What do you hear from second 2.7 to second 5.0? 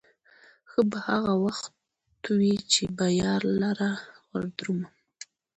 چې به يار لره وردرومم